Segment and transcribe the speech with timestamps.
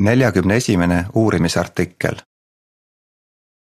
[0.00, 2.16] neljakümne esimene uurimisartikkel.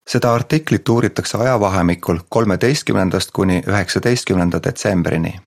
[0.08, 5.40] seda artiklit uuritakse ajavahemikul kolmeteistkümnendast kuni üheksateistkümnenda detsembrini.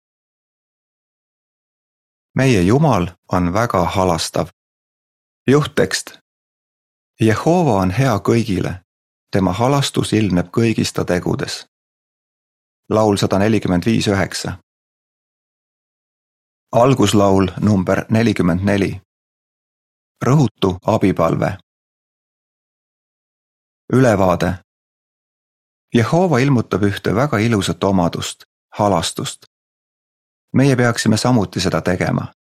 [2.35, 4.47] meie Jumal on väga halastav.
[5.47, 6.17] juhttekst.
[7.21, 8.73] Jehova on hea kõigile,
[9.31, 11.65] tema halastus ilmneb kõigis ta tegudes.
[12.89, 14.57] laul sada nelikümmend viis üheksa.
[16.71, 19.01] alguslaul number nelikümmend neli
[20.25, 21.57] rõhutu abipalve.
[23.93, 24.53] ülevaade.
[25.93, 28.43] Jehova ilmutab ühte väga ilusat omadust,
[28.77, 29.45] halastust.
[30.53, 32.33] meie peaksime samuti seda tegema.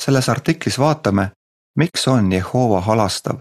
[0.00, 1.30] selles artiklis vaatame,
[1.76, 3.38] miks on Jehova halastav.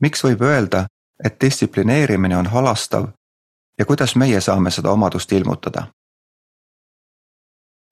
[0.00, 0.86] miks võib öelda,
[1.24, 3.08] et distsiplineerimine on halastav
[3.78, 5.86] ja kuidas meie saame seda omadust ilmutada.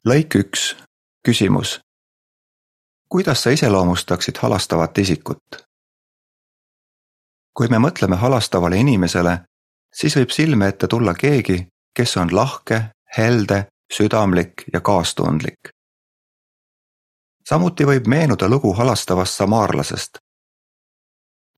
[0.09, 0.77] lõik üks,
[1.27, 1.81] küsimus
[3.13, 5.71] kuidas sa iseloomustaksid halastavat isikut?
[7.57, 9.41] kui me mõtleme halastavale inimesele,
[9.95, 12.79] siis võib silme ette tulla keegi, kes on lahke,
[13.17, 15.71] helde, südamlik ja kaastundlik.
[17.49, 20.19] samuti võib meenuda lugu halastavast samaarlasest.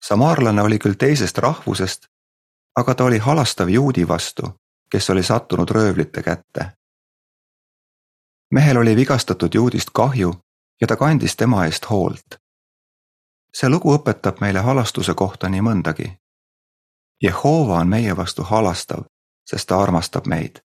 [0.05, 2.07] samaarlane oli küll teisest rahvusest,
[2.77, 4.43] aga ta oli halastav juudi vastu,
[4.91, 6.73] kes oli sattunud röövlite kätte.
[8.51, 10.35] mehel oli vigastatud juudist kahju
[10.83, 12.39] ja ta kandis tema eest hoolt.
[13.55, 16.09] see lugu õpetab meile halastuse kohta nii mõndagi.
[17.23, 19.05] Jehova on meie vastu halastav,
[19.51, 20.59] sest ta armastab meid.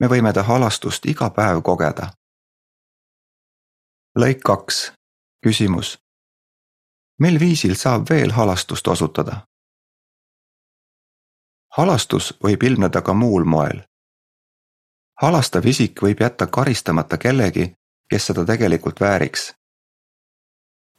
[0.00, 2.12] me võime ta halastust iga päev kogeda.
[4.18, 4.92] lõik kaks,
[5.44, 5.98] küsimus.
[7.20, 9.46] mil viisil saab veel halastust osutada?
[11.76, 13.82] halastus võib ilmneda ka muul moel.
[15.22, 17.79] halastav isik võib jätta karistamata kellegi,
[18.10, 19.54] kes seda tegelikult vääriks.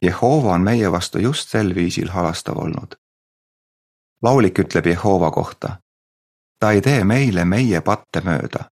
[0.02, 2.94] Jehova on meie vastu just sel viisil halastav olnud.
[4.22, 5.78] laulik ütleb Jehova kohta.
[6.58, 8.70] ta ei tee meile meie patte mööda.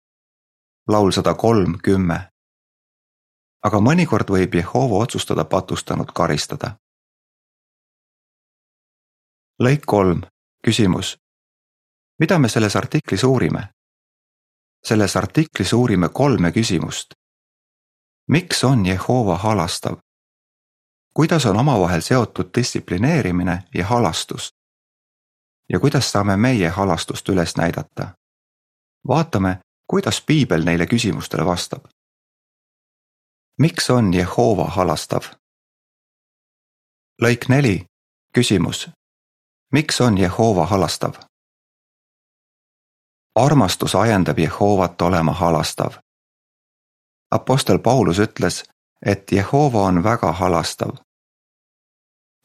[0.87, 2.29] laul sada kolm, kümme.
[3.63, 6.77] aga mõnikord võib Jehova otsustada patustanud karistada.
[9.63, 10.21] lõik kolm,
[10.65, 11.17] küsimus.
[12.19, 13.69] mida me selles artiklis uurime?
[14.85, 17.24] selles artiklis uurime kolme küsimust
[18.27, 19.97] miks on Jehova halastav?
[21.13, 24.53] kuidas on omavahel seotud distsiplineerimine ja halastus?
[25.69, 28.07] ja kuidas saame meie halastust üles näidata?
[29.07, 31.85] vaatame, kuidas piibel neile küsimustele vastab.
[33.59, 35.21] miks on Jehova halastav?
[37.21, 37.85] lõik neli,
[38.33, 38.89] küsimus.
[39.71, 41.13] miks on Jehova halastav?
[43.35, 46.04] armastus ajendab Jehovat olema halastav
[47.31, 48.63] Apostel Paulus ütles,
[49.05, 50.89] et Jehova on väga halastav.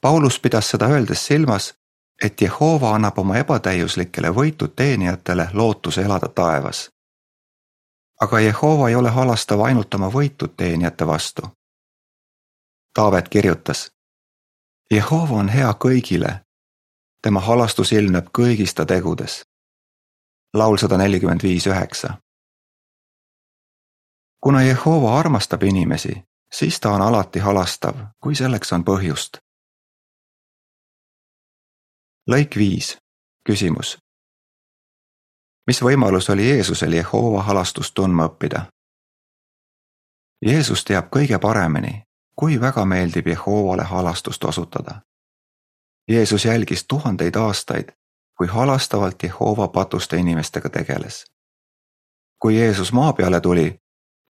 [0.01, 1.75] Paulus pidas seda öeldes silmas,
[2.25, 6.91] et Jehova annab oma ebatäiuslikele võitud teenijatele lootuse elada taevas.
[8.21, 11.43] aga Jehova ei ole halastav ainult oma võitud teenijate vastu.
[12.95, 13.91] Taavet kirjutas.
[14.91, 16.41] Jehova on hea kõigile.
[17.23, 19.45] tema halastus ilmneb kõigis ta tegudes.
[20.55, 22.19] laul sada nelikümmend viis üheksa
[24.41, 29.39] kuna Jehova armastab inimesi, siis ta on alati halastav, kui selleks on põhjust.
[32.31, 32.99] lõik viis,
[33.47, 33.99] küsimus.
[35.67, 38.67] mis võimalus oli Jeesusel Jehova halastust tundma õppida?
[40.47, 42.03] Jeesus teab kõige paremini,
[42.37, 45.01] kui väga meeldib Jehovale halastust osutada.
[46.09, 47.93] Jeesus jälgis tuhandeid aastaid,
[48.37, 51.25] kui halastavalt Jehova patuste inimestega tegeles.
[52.43, 53.81] kui Jeesus maa peale tuli,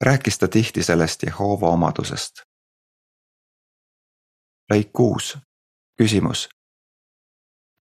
[0.00, 2.33] rääkis ta tihti sellest Jehova omadusest.
[4.72, 5.38] lõik kuus,
[5.99, 6.49] küsimus.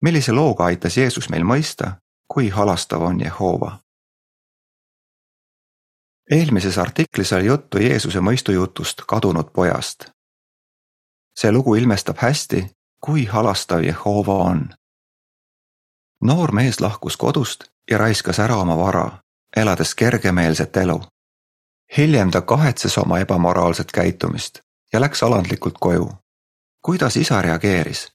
[0.01, 1.91] millise looga aitas Jeesus meil mõista,
[2.33, 3.79] kui halastav on Jehova?
[6.31, 10.11] eelmises artiklis oli juttu Jeesuse mõistujutust kadunud pojast.
[11.39, 12.67] see lugu ilmestab hästi,
[13.05, 14.69] kui halastav Jehova on.
[16.23, 19.23] noor mees lahkus kodust ja raiskas ära oma vara,
[19.55, 21.01] elades kergemeelset elu
[21.97, 24.59] hiljem ta kahetses oma ebamoraalset käitumist
[24.93, 26.11] ja läks alandlikult koju.
[26.85, 28.11] kuidas isa reageeris?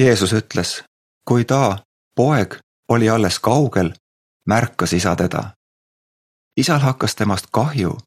[0.00, 0.84] Jeesus ütles,
[1.28, 1.78] kui ta,
[2.16, 2.56] poeg,
[2.88, 3.92] oli alles kaugel,
[4.48, 5.50] märkas isa teda.
[6.56, 7.98] isal hakkas temast kahju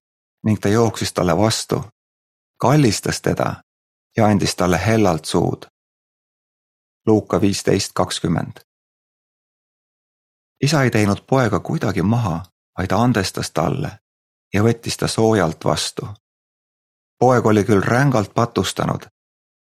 [0.44, 1.83] ning ta jooksis talle vastu,
[2.59, 3.63] kallistas teda
[4.18, 5.65] ja andis talle hellalt suud.
[7.06, 8.59] Luuka viisteist kakskümmend.
[10.63, 13.92] isa ei teinud poega kuidagi maha vaid andestas talle
[14.54, 16.07] ja võttis ta soojalt vastu.
[17.19, 19.07] poeg oli küll rängalt patustanud,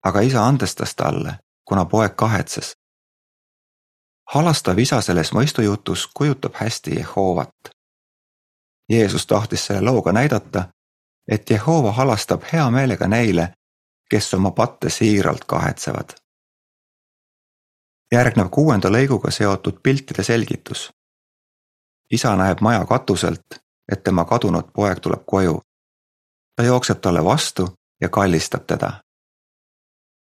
[0.06, 2.75] aga isa andestas talle, kuna poeg kahetses.
[4.34, 7.72] halastav isa selles mõistujutus kujutab hästi Jehovat.
[8.90, 10.68] Jeesus tahtis selle looga näidata,
[11.31, 13.54] et Jehova halastab hea meelega neile,
[14.10, 16.10] kes oma patte siiralt kahetsevad.
[18.12, 20.90] järgneb kuuenda lõiguga seotud piltide selgitus.
[22.12, 23.46] Isa näeb maja katuselt,
[23.92, 25.62] et tema kadunud poeg tuleb koju.
[26.56, 29.02] ta jookseb talle vastu ja kallistab teda.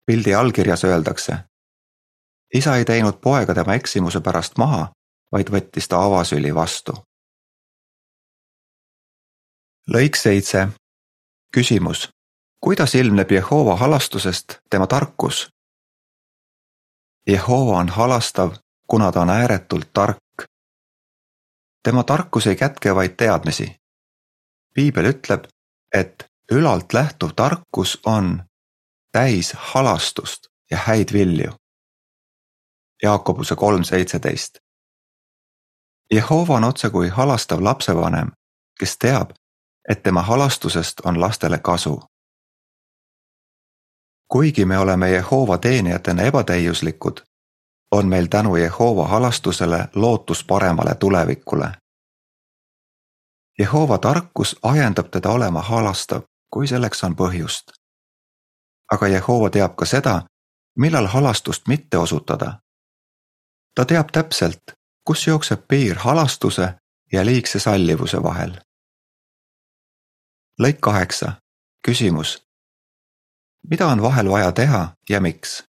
[0.05, 1.37] pildi allkirjas öeldakse.
[2.53, 4.91] isa ei teinud poega tema eksimuse pärast maha,
[5.31, 6.93] vaid võttis ta avasüli vastu.
[9.93, 10.67] lõik seitse.
[11.53, 12.17] küsimus
[12.63, 15.49] kuidas ilmneb Jehova halastusest tema tarkus?
[17.27, 18.51] Jehova on halastav,
[18.87, 20.17] kuna ta on ääretult tark.
[21.87, 23.75] Tema tarkus ei kätke vaid teadmisi.
[24.73, 25.45] piibel ütleb,
[25.95, 28.43] et ülalt lähtuv tarkus on
[29.11, 31.51] täis halastust ja häid vilju.
[33.03, 34.57] Jaakobuse kolm seitseteist.
[36.13, 38.31] Jehova on otsekui halastav lapsevanem,
[38.79, 39.31] kes teab,
[39.89, 42.01] et tema halastusest on lastele kasu
[44.31, 47.17] kuigi me oleme Jehova teenijatena ebatäiuslikud,
[47.91, 51.71] on meil tänu Jehova halastusele lootus paremale tulevikule.
[53.59, 56.21] Jehova tarkus ajendab teda olema halastav,
[56.53, 57.71] kui selleks on põhjust.
[58.91, 60.21] aga Jehova teab ka seda,
[60.77, 62.59] millal halastust mitte osutada.
[63.75, 64.63] ta teab täpselt,
[65.05, 66.73] kus jookseb piir halastuse
[67.13, 68.61] ja liigse sallivuse vahel.
[70.61, 71.31] lõik kaheksa,
[71.87, 72.47] küsimus
[73.69, 75.63] mida on vahel vaja teha ja miks?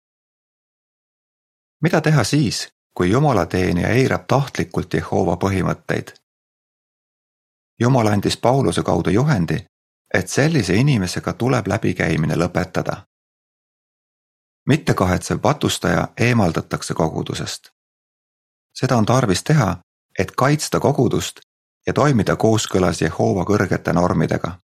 [1.82, 6.14] Mida teha siis, kui jumalateenija eirab tahtlikult Jehova põhimõtteid?
[7.80, 9.66] jumal andis Pauluse kaudu juhendi,
[10.14, 12.98] et sellise inimesega tuleb läbikäimine lõpetada.
[14.68, 17.70] mittekahetsev patustaja eemaldatakse kogudusest.
[18.74, 19.78] seda on tarvis teha,
[20.20, 21.40] et kaitsta kogudust
[21.88, 24.60] ja toimida kooskõlas Jehova kõrgete normidega.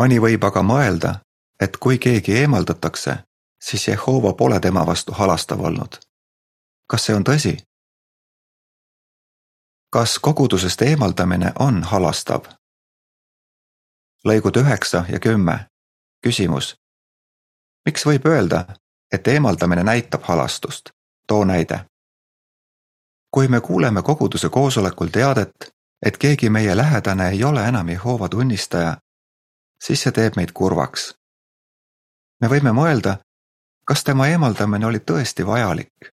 [0.00, 1.20] mõni võib aga mõelda,
[1.60, 3.18] et kui keegi eemaldatakse,
[3.60, 5.96] siis Jehova pole tema vastu halastav olnud.
[6.90, 7.56] kas see on tõsi?
[9.92, 12.44] kas kogudusest eemaldamine on halastav?
[14.26, 15.66] lõigud üheksa ja kümme.
[16.22, 16.76] küsimus.
[17.86, 18.64] miks võib öelda,
[19.12, 20.90] et eemaldamine näitab halastust?
[21.26, 21.84] too näide.
[23.30, 25.74] kui me kuuleme koguduse koosolekul teadet,
[26.06, 28.96] et keegi meie lähedane ei ole enam Jehova tunnistaja,
[29.84, 31.14] siis see teeb meid kurvaks
[32.40, 33.18] me võime mõelda,
[33.86, 36.12] kas tema eemaldamine oli tõesti vajalik.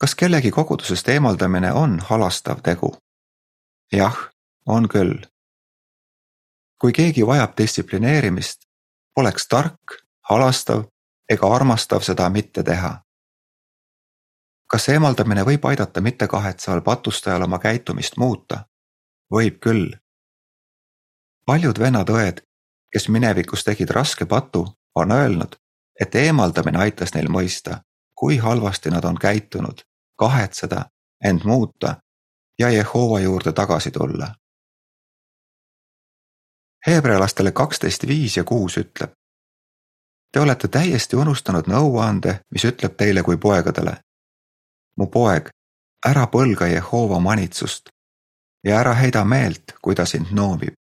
[0.00, 2.96] kas kellegi kogudusest eemaldamine on halastav tegu?
[3.92, 4.18] jah,
[4.66, 5.18] on küll.
[6.80, 8.66] kui keegi vajab distsiplineerimist,
[9.16, 10.84] oleks tark, halastav
[11.28, 13.02] ega armastav seda mitte teha.
[14.66, 18.64] kas eemaldamine võib aidata mittekahetseval patustajal oma käitumist muuta?
[19.32, 19.94] võib küll.
[21.46, 22.42] paljud vennad-õed
[22.92, 25.56] kes minevikus tegid raske patu, on öelnud,
[26.00, 27.80] et eemaldamine aitas neil mõista,
[28.18, 29.80] kui halvasti nad on käitunud,
[30.18, 30.84] kahetseda,
[31.24, 31.96] end muuta
[32.58, 34.34] ja Jehova juurde tagasi tulla.
[36.86, 39.10] Heebrealastele kaksteist viis ja kuus ütleb.
[40.32, 43.96] Te olete täiesti unustanud nõuande, mis ütleb teile kui poegadele.
[44.96, 45.48] mu poeg,
[46.06, 47.88] ära põlga Jehova manitsust
[48.64, 50.74] ja ära heida meelt, kui ta sind noomib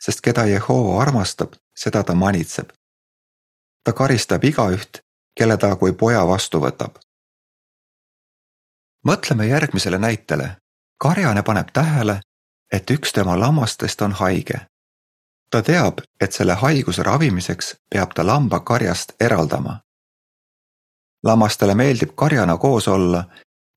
[0.00, 2.70] sest keda Jehova armastab, seda ta manitseb.
[3.88, 4.98] Ta karistab igaüht,
[5.38, 6.98] kelle ta kui poja vastu võtab.
[9.06, 10.56] mõtleme järgmisele näitele.
[10.98, 12.20] karjane paneb tähele,
[12.72, 14.60] et üks tema lammastest on haige.
[15.50, 19.80] ta teab, et selle haiguse ravimiseks peab ta lamba karjast eraldama.
[21.24, 23.24] lammastele meeldib karjana koos olla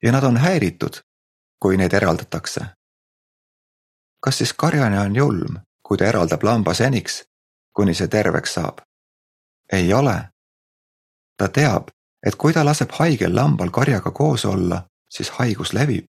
[0.03, 0.94] ja nad on häiritud,
[1.60, 2.65] kui neid eraldatakse.
[4.20, 5.60] kas siis karjane on julm?
[5.88, 7.24] kui ta eraldab lamba seniks,
[7.74, 8.90] kuni see terveks saab.
[9.72, 10.30] Ei ole.
[11.38, 11.88] ta teab,
[12.25, 16.06] et kui ta laseb haigel lambal karjaga koos olla, siis haigus levib.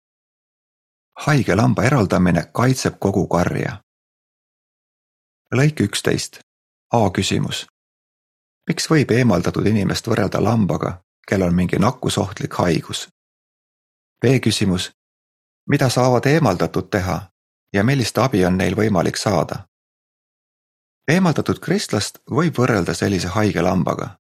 [1.26, 3.84] haige lamba eraldamine kaitseb kogu karja.
[5.56, 6.40] lõik üksteist,
[6.94, 7.68] A küsimus.
[8.70, 13.08] miks võib eemaldatud inimest võrrelda lambaga, kel on mingi nakkusohtlik haigus?
[14.22, 14.92] B küsimus.
[15.70, 17.32] mida saavad eemaldatud teha,
[17.74, 19.66] ja millist abi on neil võimalik saada.
[21.08, 24.18] Eemaldatud kristlast võib võrrelda sellise haige lambaga.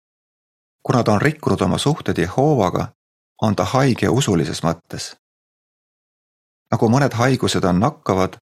[0.83, 2.89] kuna ta on rikkunud oma suhted Jehovaga,
[3.43, 5.17] on ta haige usulises mõttes.
[6.73, 8.37] nagu mõned haigused on nakkavad,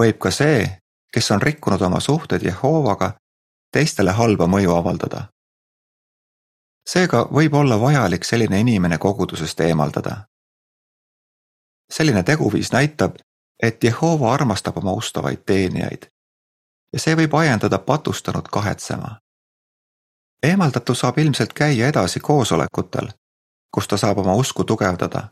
[0.00, 0.78] võib ka see,
[1.12, 3.12] kes on rikkunud oma suhted Jehovaga,
[3.72, 5.28] teistele halba mõju avaldada.
[6.88, 10.24] seega võib olla vajalik selline inimene kogudusest eemaldada.
[11.90, 13.16] selline teguviis näitab,
[13.62, 16.15] et Jehova armastab oma ustavaid teenijaid
[16.92, 19.20] ja see võib ajendada patustanud kahetsema.
[20.42, 23.08] eemaldatu saab ilmselt käia edasi koosolekutel,
[23.74, 25.28] kus ta saab oma usku tugevdada.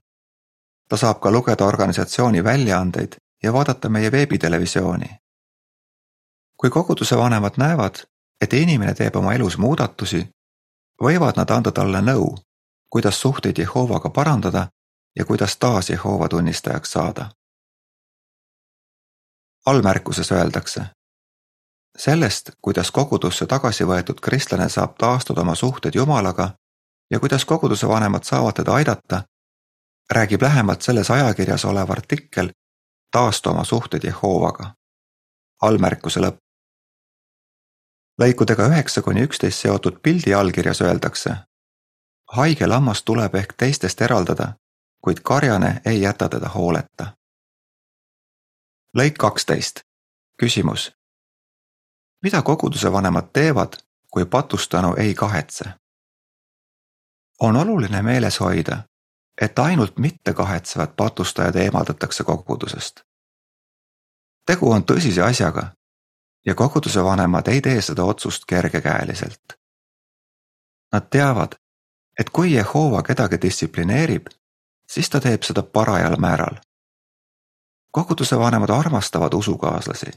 [0.88, 5.10] ta saab ka lugeda organisatsiooni väljaandeid ja vaadata meie veebitelevisiooni.
[6.56, 7.94] kui koguduse vanemad näevad,
[8.40, 10.28] et inimene teeb oma elus muudatusi,
[11.02, 12.38] võivad nad anda talle nõu,
[12.90, 14.68] kuidas suhteid Jehovaga parandada
[15.16, 17.30] ja kuidas taas Jehova tunnistajaks saada.
[19.66, 20.80] allmärkuses öeldakse.
[21.98, 26.50] Sellest, kuidas kogudusse tagasi võetud kristlane saab taastada oma suhted Jumalaga
[27.10, 29.22] ja kuidas koguduse vanemad saavad teda aidata,
[30.10, 32.50] räägib lähemalt selles ajakirjas olev artikkel
[33.12, 34.74] Taasta oma suhted Jehovaga.
[35.62, 36.44] allmärkuse lõpp
[38.20, 41.36] lõikudega üheksa kuni üksteist seotud pildi allkirjas öeldakse.
[42.32, 44.54] haige lammas tuleb ehk teistest eraldada,
[45.00, 47.06] kuid karjane ei jäta teda hooleta.
[48.98, 49.80] lõik kaksteist,
[50.42, 50.92] küsimus.
[52.24, 53.72] Mida koguduse vanemad teevad,
[54.10, 55.64] kui patustanu ei kahetse?
[57.40, 58.82] on oluline meeles hoida,
[59.40, 63.00] et ainult mittekahetsevad patustajad eemaldatakse kogudusest.
[64.46, 65.72] tegu on tõsise asjaga
[66.46, 69.44] ja koguduse vanemad ei tee seda otsust kergekäeliselt.
[70.92, 71.52] Nad teavad,
[72.20, 74.26] et kui Jehova kedagi distsiplineerib,
[74.90, 76.56] siis ta teeb seda parajal määral.
[77.90, 80.10] koguduse vanemad armastavad usukaaslasi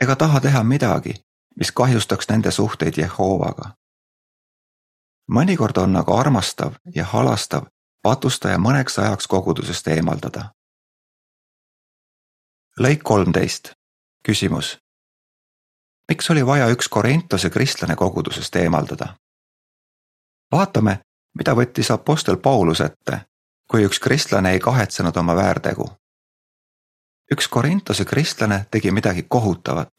[0.00, 1.14] ega taha teha midagi,
[1.56, 3.74] mis kahjustaks nende suhteid Jehovaga.
[5.30, 7.66] mõnikord on aga armastav ja halastav
[8.02, 10.52] patustaja mõneks ajaks kogudusest eemaldada.
[12.80, 13.72] lõik kolmteist,
[14.26, 14.84] küsimus
[16.08, 19.14] miks oli vaja üks Korintose kristlane kogudusest eemaldada?
[20.52, 20.98] vaatame,
[21.34, 23.20] mida võttis Apostel Paulus ette,
[23.70, 25.88] kui üks kristlane ei kahetsenud oma väärtegu.
[27.32, 29.94] Üks Korintose kristlane tegi midagi kohutavat.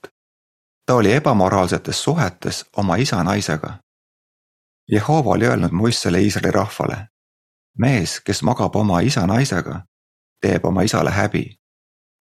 [0.86, 3.80] ta oli ebamoraalsetes suhetes oma isa naisega.
[4.92, 7.08] Jehova oli öelnud Moissele Iisraeli rahvale.
[7.78, 9.82] mees, kes magab oma isa naisega,
[10.42, 11.60] teeb oma isale häbi.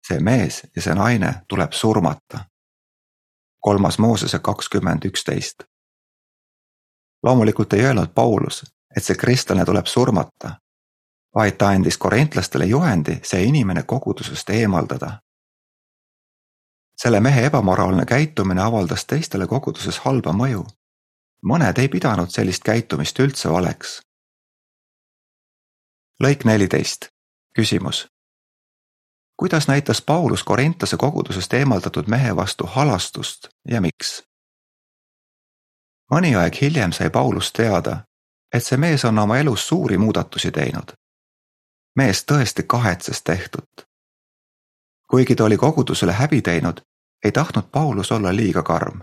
[0.07, 2.39] see mees ja see naine tuleb surmata
[3.65, 5.65] kolmas Moosese kakskümmend üksteist.
[7.23, 10.51] loomulikult ei öelnud Paulus, et see kristlane tuleb surmata,
[11.35, 15.21] vaid ta andis korintlastele juhendi see inimene kogudusest eemaldada.
[17.03, 20.67] selle mehe ebamoraalne käitumine avaldas teistele koguduses halba mõju.
[21.43, 24.03] mõned ei pidanud sellist käitumist üldse valeks.
[26.23, 27.09] lõik neliteist,
[27.57, 28.15] küsimus
[29.37, 34.23] kuidas näitas Paulus Korintase kogudusest eemaldatud mehe vastu halastust ja miks?
[36.13, 38.05] mõni aeg hiljem sai Paulus teada,
[38.55, 40.93] et see mees on oma elus suuri muudatusi teinud.
[41.97, 43.71] Mees tõesti kahetses tehtut.
[45.11, 46.81] kuigi ta oli kogudusele häbi teinud,
[47.25, 49.01] ei tahtnud Paulus olla liiga karm.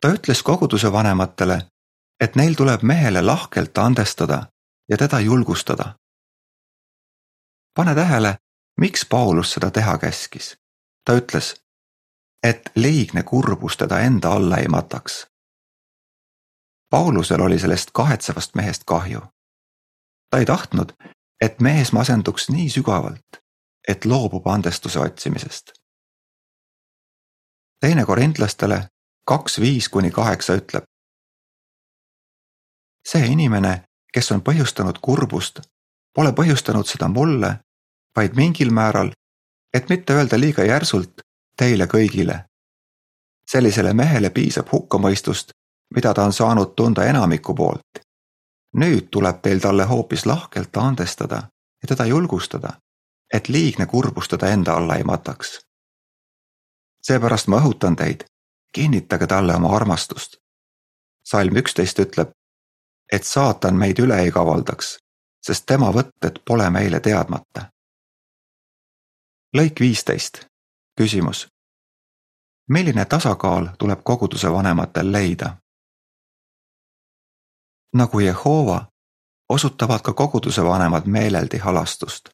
[0.00, 1.66] ta ütles koguduse vanematele,
[2.20, 4.46] et neil tuleb mehele lahkelt andestada
[4.88, 5.94] ja teda julgustada.
[7.74, 8.36] pane tähele,
[8.80, 10.56] miks Paulus seda teha käskis?
[11.04, 11.54] ta ütles,
[12.42, 15.26] et liigne kurbus teda enda alla ei mataks.
[16.90, 19.20] Paulusel oli sellest kahetsevast mehest kahju.
[20.30, 20.92] ta ei tahtnud,
[21.40, 23.40] et mees masenduks nii sügavalt,
[23.88, 25.72] et loobub andestuse otsimisest.
[27.80, 28.88] teine korintlastele
[29.24, 30.84] kaks viis kuni kaheksa ütleb.
[33.08, 35.60] see inimene, kes on põhjustanud kurbust,
[36.14, 37.58] pole põhjustanud seda mulle
[38.16, 39.10] vaid mingil määral,
[39.74, 41.20] et mitte öelda liiga järsult
[41.56, 42.44] teile kõigile.
[43.50, 45.52] sellisele mehele piisab hukkamõistust,
[45.94, 48.05] mida ta on saanud tunda enamiku poolt.
[48.72, 51.36] Nüüd tuleb teil talle hoopis lahkelt andestada
[51.82, 52.72] ja teda julgustada,
[53.34, 55.60] et liigne kurbus teda enda alla ei mataks.
[57.02, 58.24] seepärast ma õhutan teid,
[58.72, 60.36] kinnitage talle oma armastust.
[61.24, 62.30] salm üksteist ütleb,
[63.12, 64.98] et saatan meid üle ei kavaldaks,
[65.46, 67.70] sest tema võtted pole meile teadmata
[69.56, 70.46] lõik viisteist,
[70.98, 71.48] küsimus.
[72.68, 75.56] milline tasakaal tuleb koguduse vanematel leida?
[77.96, 78.86] Nagu Jehova,
[79.48, 82.28] osutavad ka koguduse vanemad meeleldi halastust.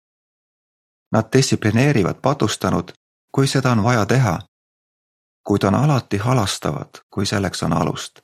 [1.12, 2.92] Nad distsiplineerivad patustanud,
[3.34, 4.38] kui seda on vaja teha,
[5.46, 8.20] kuid on alati halastavad, kui selleks on alust.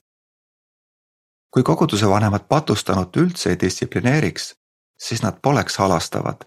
[1.54, 4.54] kui koguduse vanemad patustanut üldse ei distsiplineeriks,
[5.00, 6.45] siis nad poleks halastavad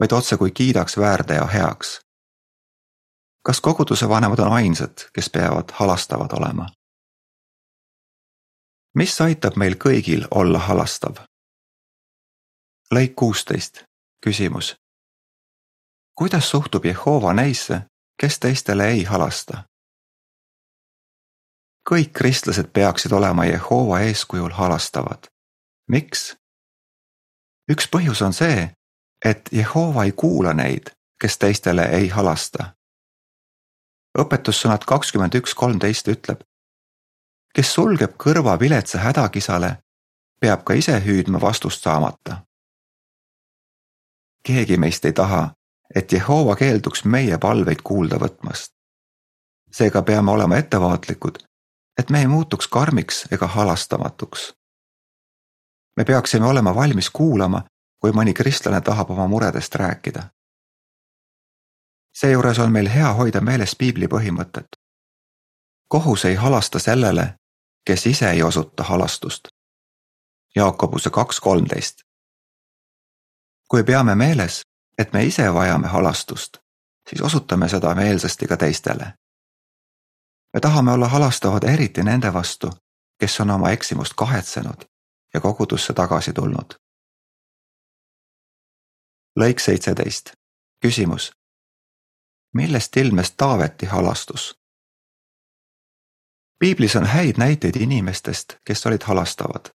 [0.00, 2.00] vaid otsekui kiidaks väärteo heaks.
[3.44, 6.66] kas koguduse vanemad on ainsad, kes peavad halastavad olema?
[8.94, 11.22] Mis aitab meil kõigil olla halastav?
[12.94, 13.84] lõik kuusteist,
[14.24, 14.76] küsimus.
[16.14, 17.82] kuidas suhtub Jehova neisse,
[18.20, 19.64] kes teistele ei halasta?
[21.90, 25.30] kõik kristlased peaksid olema Jehova eeskujul halastavad.
[25.88, 26.36] miks?
[27.70, 28.70] üks põhjus on see,
[29.24, 32.74] et Jehova ei kuula neid, kes teistele ei halasta.
[34.18, 36.42] õpetussõnad kakskümmend üks kolmteist ütleb,
[37.54, 39.76] kes sulgeb kõrva viletsa hädakisale,
[40.40, 42.44] peab ka ise hüüdma vastust saamata.
[44.46, 45.54] keegi meist ei taha,
[45.94, 48.72] et Jehova keelduks meie palveid kuulda võtmast.
[49.72, 51.38] seega peame olema ettevaatlikud,
[51.98, 54.54] et me ei muutuks karmiks ega halastamatuks.
[55.96, 57.64] me peaksime olema valmis kuulama,
[58.00, 60.22] kui mõni kristlane tahab oma muredest rääkida.
[62.14, 64.68] seejuures on meil hea hoida meeles piibli põhimõtet.
[65.88, 67.39] kohus ei halasta sellele,
[67.86, 69.48] kes ise ei osuta halastust.
[70.56, 71.96] Jaakobuse kaks kolmteist.
[73.68, 74.62] kui peame meeles,
[74.98, 76.56] et me ise vajame halastust,
[77.08, 79.14] siis osutame seda meelsasti ka teistele.
[80.54, 82.70] me tahame olla halastavad eriti nende vastu,
[83.20, 84.84] kes on oma eksimust kahetsenud
[85.34, 86.74] ja kogudusse tagasi tulnud.
[89.40, 90.32] lõik seitseteist,
[90.82, 91.32] küsimus.
[92.54, 94.59] millest ilmnes Taaveti halastus?
[96.60, 99.70] Piiblis on häid näiteid inimestest, kes olid halastavad.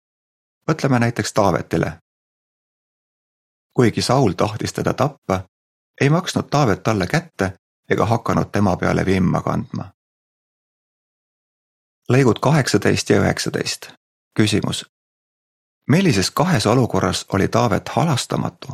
[0.71, 1.99] mõtleme näiteks Taavetile.
[3.73, 5.43] kuigi Saul tahtis teda tappa,
[6.01, 7.53] ei maksnud Taavet talle kätte
[7.89, 9.91] ega hakanud tema peale vimma kandma.
[12.11, 13.91] lõigud kaheksateist ja üheksateist.
[14.39, 14.85] küsimus.
[15.89, 18.67] millises kahes olukorras oli Taavet halastamatu?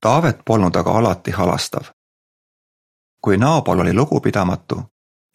[0.00, 1.84] Taavet polnud aga alati halastav.
[3.24, 4.82] kui Naabal oli lugupidamatu,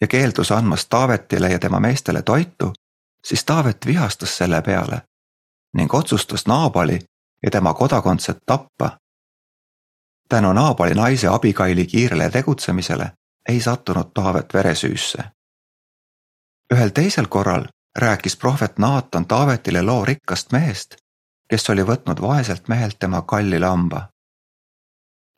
[0.04, 2.72] ja keeldus andmast Taavetile ja tema meestele toitu,
[3.24, 5.02] siis Taavet vihastas selle peale
[5.76, 6.98] ning otsustas Naabali
[7.42, 8.98] ja tema kodakondset tappa.
[10.28, 13.10] tänu Naabali naise Abigaili kiirele tegutsemisele
[13.48, 15.18] ei sattunud Taavet veresüüsse.
[16.74, 17.64] ühel teisel korral
[17.98, 20.96] rääkis prohvet Naatan Taavetile loo rikkast mehest,
[21.50, 24.08] kes oli võtnud vaeselt mehelt tema kalli lamba.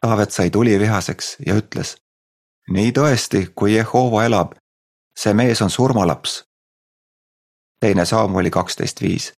[0.01, 1.97] Taavet sai tulivihaseks ja ütles
[2.71, 4.55] nii tõesti, kui Jehova elab,
[5.19, 6.45] see mees on surmalaps.
[7.81, 9.33] teine Saamuli kaksteist viis.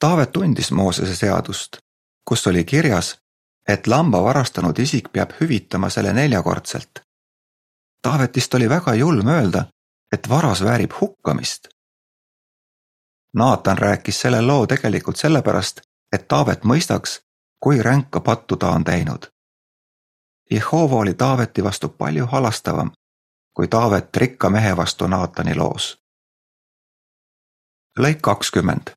[0.00, 1.76] Taavet tundis Moosese seadust,
[2.28, 3.18] kus oli kirjas,
[3.68, 7.00] et lamba varastanud isik peab hüvitama selle neljakordselt.
[8.02, 9.64] Taavetist oli väga julm öelda,
[10.12, 11.68] et varas väärib hukkamist.
[13.34, 15.80] Naatan rääkis selle loo tegelikult sellepärast,
[16.12, 17.20] et Taavet mõistaks,
[17.60, 19.35] kui ränka pattu ta on teinud.
[20.50, 22.90] Jehova oli Taaveti vastu palju halastavam
[23.56, 25.98] kui Taavet rikka mehe vastu Naatani loos.
[27.98, 28.90] lõik kakskümmend,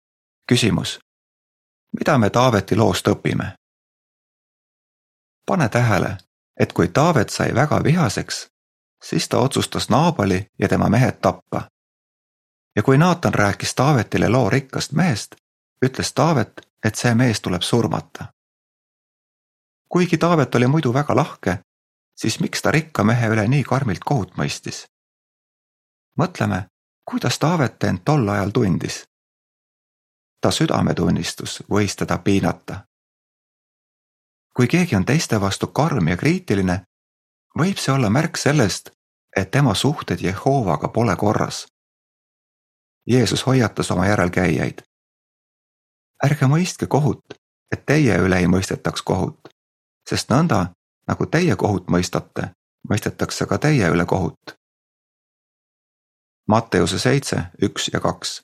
[0.52, 1.00] küsimus.
[2.00, 3.54] mida me Taaveti loost õpime?
[5.46, 6.18] pane tähele,
[6.60, 8.48] et kui Taavet sai väga vihaseks,
[9.04, 11.70] siis ta otsustas Naabali ja tema mehed tappa.
[12.76, 15.36] ja kui Naatan rääkis Taavetile loo rikkast mehest,
[15.86, 18.26] ütles Taavet, et see mees tuleb surmata
[19.90, 21.60] kuigi Taavet oli muidu väga lahke,
[22.16, 24.86] siis miks ta rikka mehe üle nii karmilt kohut mõistis?
[26.20, 26.66] mõtleme,
[27.10, 29.06] kuidas Taavet end tol ajal tundis.
[30.42, 32.84] ta südametunnistus võis teda piinata.
[34.56, 36.84] kui keegi on teiste vastu karm ja kriitiline,
[37.60, 38.92] võib see olla märk sellest,
[39.38, 41.68] et tema suhted Jehovaga pole korras.
[43.08, 44.82] Jeesus hoiatas oma järelkäijaid.
[46.26, 47.26] ärge mõistke kohut,
[47.72, 49.59] et teie üle ei mõistetaks kohut
[50.10, 50.60] sest nõnda,
[51.08, 52.50] nagu teie kohut mõistate,
[52.90, 54.56] mõistetakse ka teie üle kohut.
[56.50, 58.42] Matteuse seitse, üks ja kaks.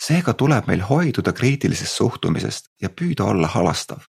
[0.00, 4.02] seega tuleb meil hoiduda kriitilisest suhtumisest ja püüda olla halastav.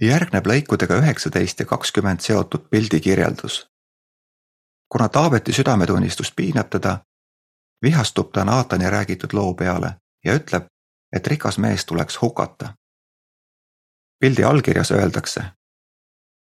[0.00, 3.66] järgneb lõikudega üheksateist ja kakskümmend seotud pildi kirjeldus.
[4.88, 7.00] kuna Taaveti südametunnistus piinab teda,
[7.82, 10.66] vihastub ta Naatani räägitud loo peale ja ütleb,
[11.12, 12.74] et rikas mees tuleks hukata
[14.20, 15.44] pildi allkirjas öeldakse.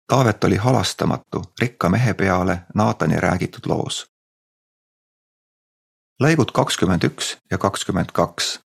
[0.07, 4.11] Taavet oli halastamatu rikka mehe peale Naatani räägitud loos.
[6.23, 8.61] lõigud kakskümmend üks ja kakskümmend kaks.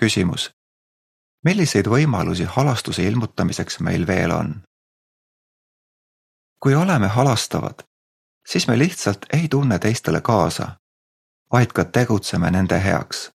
[0.00, 0.50] küsimus.
[1.44, 4.62] milliseid võimalusi halastuse ilmutamiseks meil veel on?
[6.62, 7.82] kui oleme halastavad,
[8.46, 10.76] siis me lihtsalt ei tunne teistele kaasa,
[11.52, 13.30] vaid ka tegutseme nende heaks.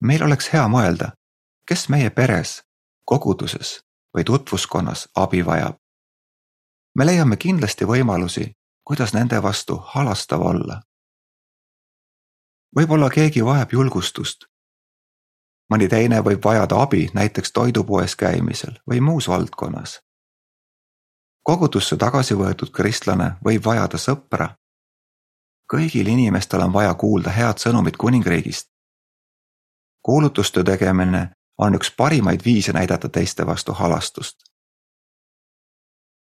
[0.00, 1.12] meil oleks hea mõelda,
[1.68, 2.67] kes meie peres
[3.08, 3.80] koguduses
[4.14, 5.76] või tutvuskonnas abi vajab.
[6.98, 8.52] me leiame kindlasti võimalusi,
[8.84, 10.80] kuidas nende vastu halastav olla
[12.76, 14.44] võib-olla keegi vajab julgustust.
[15.72, 20.00] mõni teine võib vajada abi näiteks toidupoes käimisel või muus valdkonnas.
[21.42, 24.56] kogudusse tagasi võetud kristlane võib vajada sõpra.
[25.72, 28.68] kõigil inimestel on vaja kuulda head sõnumit kuningriigist.
[30.02, 34.36] kuulutustöö tegemine on üks parimaid viise näidata teiste vastu halastust.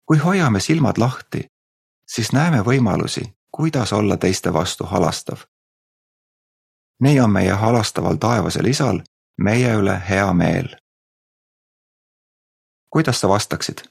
[0.07, 1.47] kui hoiame silmad lahti,
[2.07, 5.39] siis näeme võimalusi, kuidas olla teiste vastu halastav.
[7.01, 9.01] nii on meie halastaval taevasel isal
[9.39, 10.77] meie üle hea meel.
[12.91, 13.83] kuidas sa vastaksid?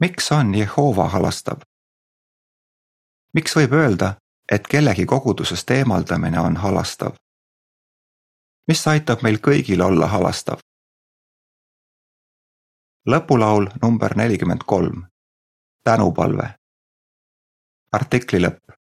[0.00, 1.60] miks on Jehova halastav?
[3.34, 4.14] miks võib öelda,
[4.52, 7.12] et kellegi kogudusest eemaldamine on halastav?
[8.68, 10.60] Mis aitab meil kõigil olla halastav?
[13.08, 15.06] lõpulaul number nelikümmend kolm.
[15.84, 16.54] tänupalve.
[17.92, 18.77] artikli lõpp.